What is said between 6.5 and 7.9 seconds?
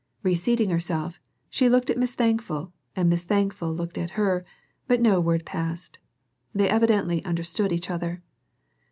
They evidently understood each